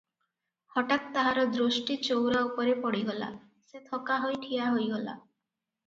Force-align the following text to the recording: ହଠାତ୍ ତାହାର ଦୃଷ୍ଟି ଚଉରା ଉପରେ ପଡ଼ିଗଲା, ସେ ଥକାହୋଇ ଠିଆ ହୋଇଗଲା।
ହଠାତ୍ 0.77 1.05
ତାହାର 1.17 1.43
ଦୃଷ୍ଟି 1.57 1.99
ଚଉରା 2.09 2.41
ଉପରେ 2.49 2.75
ପଡ଼ିଗଲା, 2.87 3.31
ସେ 3.71 3.87
ଥକାହୋଇ 3.93 4.45
ଠିଆ 4.49 4.77
ହୋଇଗଲା। 4.77 5.21